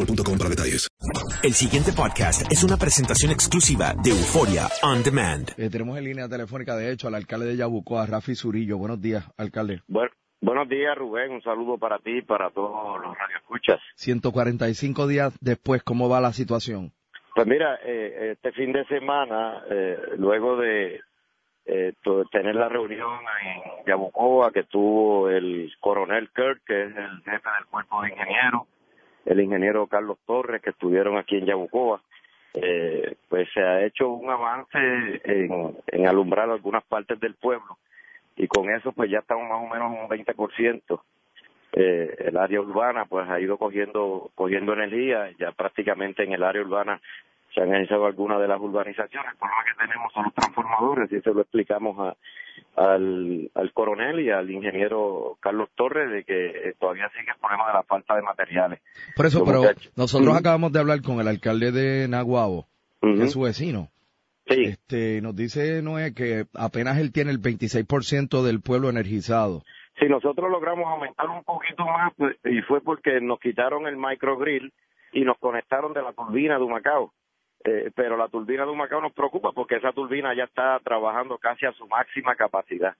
boostmobile.com 0.00 0.38
para 0.38 0.50
detalles. 0.50 0.88
El 1.42 1.52
siguiente 1.52 1.92
podcast 1.92 2.50
es 2.50 2.64
una 2.64 2.76
presentación 2.76 3.32
exclusiva 3.32 3.94
de 4.02 4.10
Euforia 4.10 4.68
On 4.82 5.02
Demand. 5.02 5.48
Eh, 5.56 5.70
tenemos 5.70 5.96
en 5.98 6.04
línea 6.04 6.28
telefónica, 6.28 6.76
de 6.76 6.92
hecho, 6.92 7.08
al 7.08 7.14
alcalde 7.14 7.46
de 7.46 7.56
Yabucoa, 7.56 8.06
Rafi 8.06 8.34
Zurillo. 8.34 8.78
Buenos 8.78 9.00
días, 9.00 9.24
alcalde. 9.36 9.82
Bueno, 9.88 10.10
buenos 10.40 10.68
días, 10.68 10.96
Rubén. 10.96 11.32
Un 11.32 11.42
saludo 11.42 11.78
para 11.78 11.98
ti 11.98 12.18
y 12.18 12.22
para 12.22 12.50
todos 12.50 13.00
los 13.00 13.16
radioescuchas. 13.16 13.80
145 13.96 15.06
días 15.06 15.36
después, 15.40 15.82
¿cómo 15.82 16.08
va 16.08 16.20
la 16.20 16.32
situación? 16.32 16.92
Pues 17.34 17.46
mira, 17.46 17.78
eh, 17.84 18.32
este 18.32 18.52
fin 18.52 18.72
de 18.72 18.84
semana, 18.86 19.62
eh, 19.70 19.96
luego 20.18 20.56
de 20.56 21.00
eh, 21.66 21.92
tener 22.32 22.54
la 22.54 22.68
reunión 22.68 23.20
en 23.44 23.86
Yabucoa 23.86 24.50
que 24.50 24.64
tuvo 24.64 25.30
el 25.30 25.72
coronel 25.80 26.28
Kirk, 26.34 26.62
que 26.66 26.82
es 26.82 26.96
el 26.96 27.22
jefe 27.22 27.48
del 27.56 27.66
cuerpo 27.70 28.02
de 28.02 28.10
ingenieros, 28.10 28.62
el 29.26 29.40
ingeniero 29.40 29.86
Carlos 29.86 30.18
Torres, 30.26 30.62
que 30.62 30.70
estuvieron 30.70 31.16
aquí 31.18 31.36
en 31.36 31.46
Yabucoa, 31.46 32.00
eh, 32.54 33.14
pues 33.28 33.48
se 33.54 33.60
ha 33.60 33.84
hecho 33.84 34.08
un 34.08 34.28
avance 34.30 34.78
en, 35.24 35.76
en 35.86 36.06
alumbrar 36.06 36.50
algunas 36.50 36.84
partes 36.84 37.18
del 37.20 37.34
pueblo. 37.34 37.78
Y 38.36 38.48
con 38.48 38.70
eso 38.70 38.92
pues 38.92 39.10
ya 39.10 39.18
estamos 39.18 39.48
más 39.48 39.62
o 39.62 39.72
menos 39.72 39.92
en 39.92 40.02
un 40.02 40.08
20%. 40.08 41.00
Eh, 41.72 42.16
el 42.18 42.36
área 42.36 42.60
urbana 42.60 43.04
pues 43.04 43.28
ha 43.28 43.38
ido 43.38 43.56
cogiendo 43.56 44.30
cogiendo 44.34 44.72
energía, 44.72 45.30
ya 45.38 45.52
prácticamente 45.52 46.24
en 46.24 46.32
el 46.32 46.42
área 46.42 46.62
urbana 46.62 47.00
se 47.54 47.60
han 47.60 47.74
iniciado 47.74 48.06
algunas 48.06 48.40
de 48.40 48.48
las 48.48 48.60
urbanizaciones, 48.60 49.32
el 49.32 49.38
problema 49.38 49.64
que 49.64 49.86
tenemos 49.86 50.12
son 50.12 50.24
los 50.24 50.34
transformadores 50.34 51.12
y 51.12 51.20
se 51.20 51.32
lo 51.32 51.42
explicamos 51.42 51.96
a, 51.98 52.16
al, 52.76 53.50
al 53.54 53.72
coronel 53.72 54.20
y 54.20 54.30
al 54.30 54.50
ingeniero 54.50 55.36
Carlos 55.40 55.68
Torres 55.74 56.10
de 56.10 56.24
que 56.24 56.46
eh, 56.46 56.74
todavía 56.78 57.08
sigue 57.10 57.32
el 57.32 57.40
problema 57.40 57.66
de 57.66 57.72
la 57.74 57.82
falta 57.82 58.16
de 58.16 58.22
materiales. 58.22 58.80
Por 59.16 59.26
eso, 59.26 59.44
pero 59.44 59.62
nosotros 59.96 60.36
acabamos 60.36 60.72
de 60.72 60.80
hablar 60.80 61.02
con 61.02 61.20
el 61.20 61.28
alcalde 61.28 61.72
de 61.72 62.08
Naguabo, 62.08 62.66
que 63.00 63.24
es 63.24 63.32
su 63.32 63.42
vecino. 63.42 63.88
Sí. 64.46 64.64
Este, 64.64 65.20
nos 65.20 65.36
dice 65.36 65.80
Noé 65.82 66.12
que 66.14 66.46
apenas 66.54 66.98
él 66.98 67.12
tiene 67.12 67.30
el 67.30 67.40
26% 67.40 68.42
del 68.42 68.60
pueblo 68.60 68.88
energizado. 68.88 69.62
Si 69.98 70.06
nosotros 70.08 70.50
logramos 70.50 70.86
aumentar 70.86 71.28
un 71.28 71.44
poquito 71.44 71.84
más, 71.84 72.12
pues, 72.16 72.36
y 72.44 72.62
fue 72.62 72.80
porque 72.80 73.20
nos 73.20 73.38
quitaron 73.38 73.86
el 73.86 73.96
microgrill 73.96 74.72
y 75.12 75.24
nos 75.24 75.38
conectaron 75.38 75.92
de 75.92 76.02
la 76.02 76.12
turbina 76.12 76.56
de 76.56 76.64
Humacao. 76.64 77.12
Eh, 77.64 77.90
pero 77.94 78.16
la 78.16 78.28
turbina 78.28 78.64
de 78.64 78.70
Humacao 78.70 79.00
nos 79.00 79.12
preocupa 79.12 79.52
porque 79.52 79.76
esa 79.76 79.92
turbina 79.92 80.34
ya 80.34 80.44
está 80.44 80.78
trabajando 80.82 81.38
casi 81.38 81.66
a 81.66 81.72
su 81.72 81.86
máxima 81.86 82.34
capacidad. 82.34 82.94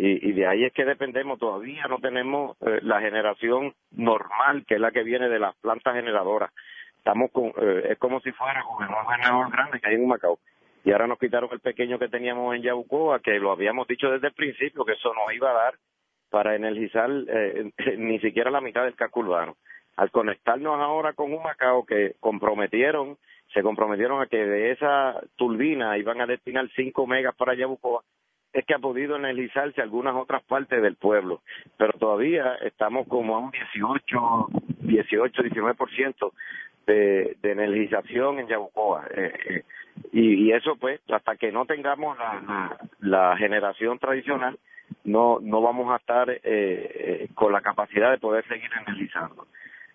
Y, 0.00 0.30
de 0.30 0.46
ahí 0.46 0.64
es 0.64 0.72
que 0.72 0.84
dependemos. 0.84 1.40
Todavía 1.40 1.88
no 1.88 1.98
tenemos 1.98 2.56
eh, 2.60 2.78
la 2.82 3.00
generación 3.00 3.74
normal, 3.90 4.64
que 4.64 4.74
es 4.74 4.80
la 4.80 4.92
que 4.92 5.02
viene 5.02 5.28
de 5.28 5.40
las 5.40 5.56
plantas 5.56 5.92
generadoras. 5.96 6.52
Estamos 6.98 7.32
con, 7.32 7.46
eh, 7.60 7.88
es 7.90 7.98
como 7.98 8.20
si 8.20 8.30
fuera 8.30 8.62
con 8.62 8.86
un 8.86 9.06
generador 9.06 9.50
grande 9.50 9.80
que 9.80 9.88
hay 9.88 9.96
en 9.96 10.04
Humacao. 10.04 10.38
Y 10.84 10.92
ahora 10.92 11.08
nos 11.08 11.18
quitaron 11.18 11.50
el 11.50 11.58
pequeño 11.58 11.98
que 11.98 12.08
teníamos 12.08 12.54
en 12.54 12.62
Yabucoa, 12.62 13.18
que 13.18 13.40
lo 13.40 13.50
habíamos 13.50 13.88
dicho 13.88 14.08
desde 14.08 14.28
el 14.28 14.34
principio, 14.34 14.84
que 14.84 14.92
eso 14.92 15.12
nos 15.14 15.34
iba 15.34 15.50
a 15.50 15.54
dar 15.64 15.74
para 16.30 16.54
energizar 16.54 17.10
eh, 17.26 17.72
ni 17.98 18.20
siquiera 18.20 18.52
la 18.52 18.60
mitad 18.60 18.84
del 18.84 18.94
casco 18.94 19.18
urbano. 19.18 19.56
Al 19.96 20.12
conectarnos 20.12 20.78
ahora 20.80 21.12
con 21.12 21.32
un 21.32 21.42
Macao 21.42 21.84
que 21.84 22.14
comprometieron, 22.20 23.18
se 23.52 23.62
comprometieron 23.62 24.20
a 24.20 24.26
que 24.26 24.38
de 24.38 24.72
esa 24.72 25.20
turbina 25.36 25.96
iban 25.98 26.20
a 26.20 26.26
destinar 26.26 26.68
5 26.74 27.06
megas 27.06 27.34
para 27.34 27.54
Yabucoa, 27.54 28.02
es 28.52 28.64
que 28.64 28.74
ha 28.74 28.78
podido 28.78 29.16
energizarse 29.16 29.80
algunas 29.82 30.14
otras 30.16 30.42
partes 30.44 30.82
del 30.82 30.96
pueblo, 30.96 31.42
pero 31.76 31.92
todavía 31.98 32.54
estamos 32.62 33.06
como 33.06 33.36
a 33.36 33.38
un 33.38 33.50
18, 33.50 34.48
18, 34.80 35.42
19% 35.42 36.32
de, 36.86 37.36
de 37.42 37.52
energización 37.52 38.38
en 38.38 38.48
Yabucoa. 38.48 39.06
Eh, 39.14 39.32
eh, 39.48 39.64
y, 40.12 40.46
y 40.46 40.52
eso 40.52 40.76
pues, 40.76 41.00
hasta 41.10 41.36
que 41.36 41.52
no 41.52 41.66
tengamos 41.66 42.16
la, 43.00 43.36
generación 43.36 43.98
tradicional, 43.98 44.58
no 45.04 45.38
no 45.40 45.60
vamos 45.60 45.92
a 45.92 45.96
estar 45.96 46.30
eh, 46.30 46.40
eh, 46.44 47.28
con 47.34 47.52
la 47.52 47.60
capacidad 47.60 48.10
de 48.10 48.18
poder 48.18 48.46
seguir 48.48 48.70
energizando. 48.80 49.46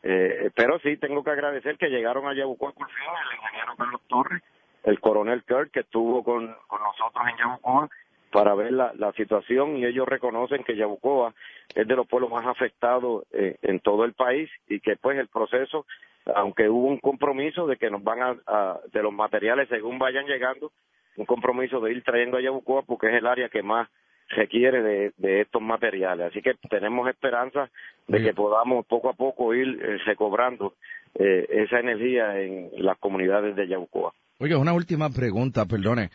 Eh, 0.03 0.49
pero 0.53 0.79
sí 0.79 0.97
tengo 0.97 1.23
que 1.23 1.31
agradecer 1.31 1.77
que 1.77 1.89
llegaron 1.89 2.27
a 2.27 2.33
Yabucoa 2.33 2.73
por 2.73 2.87
fin 2.89 2.97
el 3.31 3.37
ingeniero 3.37 3.75
Carlos 3.77 4.01
Torres, 4.07 4.41
el 4.83 4.99
coronel 4.99 5.43
Kirk 5.43 5.71
que 5.71 5.79
estuvo 5.81 6.23
con, 6.23 6.53
con 6.67 6.81
nosotros 6.83 7.23
en 7.29 7.37
Yabucoa 7.37 7.89
para 8.31 8.53
ver 8.55 8.73
la, 8.73 8.91
la 8.95 9.11
situación 9.13 9.77
y 9.77 9.85
ellos 9.85 10.07
reconocen 10.07 10.63
que 10.63 10.75
Yabucoa 10.75 11.33
es 11.73 11.87
de 11.87 11.95
los 11.95 12.05
pueblos 12.07 12.31
más 12.31 12.45
afectados 12.45 13.23
eh, 13.31 13.55
en 13.61 13.79
todo 13.79 14.03
el 14.05 14.13
país 14.13 14.49
y 14.67 14.79
que 14.81 14.97
pues 14.97 15.17
el 15.17 15.27
proceso, 15.29 15.85
aunque 16.35 16.67
hubo 16.67 16.87
un 16.87 16.97
compromiso 16.97 17.65
de 17.67 17.77
que 17.77 17.89
nos 17.89 18.03
van 18.03 18.21
a, 18.23 18.35
a- 18.47 18.79
de 18.91 19.03
los 19.03 19.13
materiales 19.13 19.69
según 19.69 19.99
vayan 19.99 20.25
llegando, 20.25 20.71
un 21.15 21.25
compromiso 21.25 21.79
de 21.79 21.91
ir 21.91 22.03
trayendo 22.03 22.37
a 22.37 22.41
Yabucoa 22.41 22.81
porque 22.81 23.07
es 23.07 23.13
el 23.13 23.27
área 23.27 23.47
que 23.49 23.61
más 23.63 23.87
requiere 24.35 24.81
de, 24.81 25.13
de 25.17 25.41
estos 25.41 25.61
materiales. 25.61 26.27
Así 26.27 26.41
que 26.41 26.53
tenemos 26.69 27.07
esperanza 27.07 27.69
de 28.07 28.21
que 28.21 28.33
podamos 28.33 28.85
poco 28.85 29.09
a 29.09 29.13
poco 29.13 29.53
ir 29.53 29.79
eh, 29.81 29.97
recobrando 30.05 30.73
eh, 31.15 31.47
esa 31.49 31.79
energía 31.79 32.39
en 32.39 32.69
las 32.77 32.97
comunidades 32.97 33.55
de 33.55 33.67
Yabucoa. 33.67 34.13
Oiga, 34.39 34.57
una 34.57 34.73
última 34.73 35.09
pregunta, 35.09 35.65
perdone. 35.65 36.09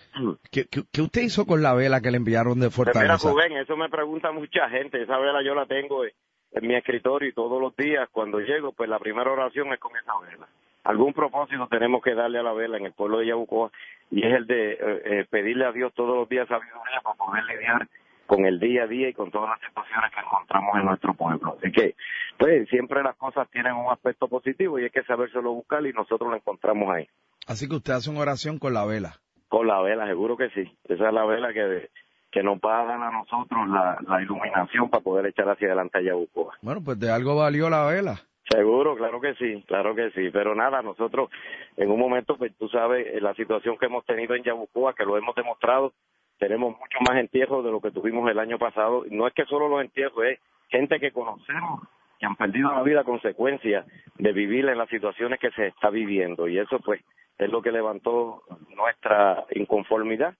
¿Qué, 0.50 0.67
qué, 0.70 0.82
qué 0.93 1.03
usted 1.03 1.23
hizo 1.23 1.47
con 1.47 1.62
la 1.62 1.73
vela 1.75 2.00
que 2.00 2.11
le 2.11 2.19
enviaron 2.19 2.61
de 2.61 2.69
Pues 2.69 2.88
mira, 2.94 3.17
Fortaleza? 3.17 3.31
Rubén, 3.31 3.56
eso 3.56 3.76
me 3.76 3.88
pregunta 3.88 4.32
mucha 4.32 4.69
gente. 4.69 5.03
Esa 5.03 5.17
vela 5.19 5.43
yo 5.43 5.55
la 5.55 5.67
tengo 5.67 6.05
en, 6.05 6.11
en 6.53 6.67
mi 6.67 6.75
escritorio 6.75 7.29
y 7.29 7.32
todos 7.32 7.61
los 7.61 7.75
días 7.76 8.09
cuando 8.12 8.41
llego, 8.41 8.73
pues 8.73 8.91
la 8.91 8.99
primera 8.99 9.32
oración 9.32 9.73
es 9.73 9.79
con 9.79 9.97
esa 9.97 10.12
vela. 10.21 10.49
Algún 10.85 11.12
propósito 11.12 11.69
tenemos 11.69 12.03
que 12.03 12.14
darle 12.14 12.38
a 12.38 12.43
la 12.43 12.53
vela 12.53 12.76
en 12.79 12.87
el 12.87 12.93
pueblo 12.93 13.19
de 13.19 13.26
Yabucoa 13.26 13.71
y 14.11 14.26
es 14.26 14.35
el 14.35 14.47
de 14.47 14.73
eh, 14.73 14.79
eh, 15.05 15.26
pedirle 15.31 15.67
a 15.67 15.73
Dios 15.73 15.93
todos 15.94 16.17
los 16.17 16.29
días 16.29 16.49
sabiduría 16.49 17.00
para 17.03 17.17
poder 17.17 17.44
lidiar 17.44 17.87
con 18.28 18.44
el 18.44 18.60
día 18.60 18.84
a 18.84 18.86
día 18.86 19.08
y 19.08 19.14
con 19.14 19.30
todas 19.30 19.48
las 19.48 19.60
situaciones 19.66 20.12
que 20.12 20.20
encontramos 20.20 20.76
en 20.76 20.84
nuestro 20.84 21.14
pueblo. 21.14 21.56
Así 21.58 21.72
que, 21.72 21.96
pues, 22.36 22.69
siempre 22.69 23.02
las 23.02 23.16
cosas 23.16 23.48
tienen 23.50 23.72
un 23.72 23.90
aspecto 23.90 24.28
positivo 24.28 24.78
y 24.78 24.84
hay 24.84 24.90
que 24.90 25.02
sabérselo 25.04 25.54
buscar 25.54 25.84
y 25.86 25.94
nosotros 25.94 26.28
lo 26.28 26.36
encontramos 26.36 26.94
ahí. 26.94 27.08
Así 27.46 27.66
que 27.66 27.76
usted 27.76 27.94
hace 27.94 28.10
una 28.10 28.20
oración 28.20 28.58
con 28.58 28.75
la 28.75 28.84
vela. 28.84 29.14
Con 29.48 29.66
la 29.66 29.80
vela, 29.80 30.06
seguro 30.06 30.36
que 30.36 30.50
sí. 30.50 30.70
Esa 30.84 31.08
es 31.08 31.14
la 31.14 31.25
vela 31.25 31.54
que, 31.54 31.88
que 32.30 32.42
nos 32.42 32.58
va 32.58 32.82
a 32.82 32.84
dar 32.84 33.02
a 33.02 33.10
nosotros 33.10 33.66
la, 33.66 33.96
la 34.06 34.20
iluminación 34.20 34.90
para 34.90 35.02
poder 35.02 35.25
echar 35.25 35.48
hacia 35.48 35.69
adelante 35.69 35.96
a 35.96 36.02
Yabucoa. 36.02 36.58
Bueno, 36.60 36.82
pues 36.84 37.00
de 37.00 37.10
algo 37.10 37.34
valió 37.34 37.70
la 37.70 37.86
vela. 37.86 38.20
Seguro, 38.50 38.94
claro 38.96 39.22
que 39.22 39.34
sí, 39.36 39.64
claro 39.66 39.94
que 39.94 40.10
sí. 40.10 40.28
Pero 40.30 40.54
nada, 40.54 40.82
nosotros 40.82 41.30
en 41.78 41.90
un 41.90 41.98
momento, 41.98 42.36
pues 42.36 42.54
tú 42.58 42.69
sabes, 42.69 43.06
eh, 43.06 43.22
la 43.22 43.32
situación 43.34 43.78
que 43.78 43.86
hemos 43.86 44.04
tenido 44.04 44.34
en 44.34 44.42
Yabucoa, 44.42 44.92
que 44.92 45.06
lo 45.06 45.16
hemos 45.16 45.34
demostrado, 45.34 45.94
tenemos 46.38 46.79
mucho 46.79 46.99
más 47.08 47.19
entierros 47.19 47.64
de 47.64 47.70
lo 47.70 47.81
que 47.81 47.90
tuvimos 47.90 48.31
el 48.31 48.38
año 48.38 48.58
pasado. 48.58 49.05
No 49.11 49.26
es 49.26 49.35
que 49.35 49.44
solo 49.44 49.69
los 49.69 49.82
entierros, 49.82 50.25
es 50.25 50.38
gente 50.69 51.00
que 51.00 51.12
conocemos 51.12 51.82
que 52.19 52.26
han 52.26 52.37
perdido 52.37 52.73
la 52.73 52.82
vida 52.82 53.00
a 53.00 53.05
consecuencia 53.05 53.85
de 54.17 54.32
vivir 54.32 54.69
en 54.69 54.79
las 54.79 54.88
situaciones 54.88 55.38
que 55.38 55.50
se 55.52 55.69
está 55.69 55.90
viviendo. 55.90 56.49
Y 56.49 56.58
eso, 56.58 56.81
pues, 56.81 57.00
es 57.38 57.50
lo 57.50 57.62
que 57.62 57.70
levantó 57.70 58.43
nuestra 58.75 59.44
inconformidad. 59.55 60.35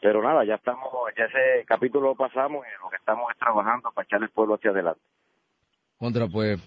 Pero 0.00 0.22
nada, 0.22 0.44
ya 0.44 0.56
estamos, 0.56 0.86
ya 1.16 1.24
ese 1.24 1.64
capítulo 1.66 2.10
lo 2.10 2.14
pasamos 2.14 2.64
y 2.66 2.82
lo 2.82 2.90
que 2.90 2.96
estamos 2.96 3.30
es 3.32 3.38
trabajando 3.38 3.90
para 3.92 4.04
echar 4.04 4.22
el 4.22 4.28
pueblo 4.28 4.54
hacia 4.54 4.70
adelante. 4.70 5.00
Contra, 5.98 6.28
pues, 6.28 6.60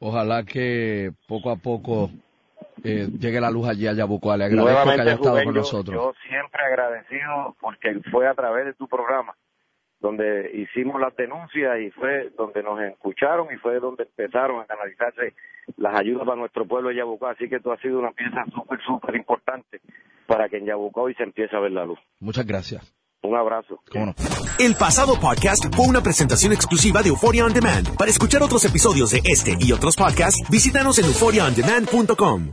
ojalá 0.00 0.44
que 0.44 1.12
poco 1.26 1.50
a 1.50 1.56
poco 1.56 2.10
eh, 2.84 3.08
llegue 3.18 3.40
la 3.40 3.50
luz 3.50 3.68
allí 3.68 3.86
a 3.86 3.92
Yabucoa. 3.92 4.36
Le 4.36 4.44
agradezco 4.44 4.70
Nuevamente, 4.70 4.96
que 4.96 5.02
haya 5.02 5.12
estado 5.14 5.30
Rubén, 5.30 5.44
con 5.44 5.54
yo- 5.54 5.60
nosotros. 5.60 5.94
Yo 5.96 6.12
siempre 6.28 6.62
agradecido 6.64 7.56
porque 7.60 8.00
fue 8.10 8.26
a 8.28 8.34
través 8.34 8.66
de 8.66 8.74
tu 8.74 8.86
programa 8.88 9.34
donde 10.00 10.50
hicimos 10.54 11.00
las 11.00 11.14
denuncias 11.16 11.80
y 11.80 11.90
fue 11.90 12.30
donde 12.38 12.62
nos 12.62 12.80
escucharon 12.80 13.48
y 13.52 13.56
fue 13.58 13.80
donde 13.80 14.04
empezaron 14.04 14.60
a 14.60 14.64
canalizarse 14.66 15.34
las 15.76 15.98
ayudas 15.98 16.24
para 16.24 16.38
nuestro 16.38 16.66
pueblo 16.66 16.90
de 16.90 16.96
Yabucoa. 16.96 17.32
Así 17.32 17.48
que 17.48 17.58
tú 17.58 17.72
has 17.72 17.80
sido 17.80 17.98
una 17.98 18.12
pieza 18.12 18.44
súper, 18.54 18.78
súper 18.86 19.16
importante 19.16 19.80
para 20.26 20.48
que 20.48 20.58
en 20.58 20.66
Yabucoa 20.66 21.02
hoy 21.04 21.14
se 21.14 21.24
empiece 21.24 21.56
a 21.56 21.60
ver 21.60 21.72
la 21.72 21.84
luz. 21.84 21.98
Muchas 22.20 22.46
gracias. 22.46 22.94
Un 23.20 23.34
abrazo. 23.36 23.80
El 24.60 24.76
pasado 24.76 25.14
podcast 25.20 25.74
fue 25.74 25.88
una 25.88 26.00
presentación 26.00 26.52
exclusiva 26.52 27.02
de 27.02 27.08
Euphoria 27.08 27.44
On 27.44 27.52
Demand. 27.52 27.96
Para 27.98 28.10
escuchar 28.12 28.40
otros 28.44 28.64
episodios 28.64 29.10
de 29.10 29.18
este 29.24 29.56
y 29.58 29.72
otros 29.72 29.96
podcasts, 29.96 30.48
visítanos 30.48 31.00
en 31.00 31.06
euphoriaondemand.com. 31.06 32.52